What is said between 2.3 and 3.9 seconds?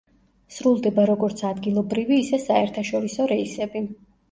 საერთაშორისო რეისები.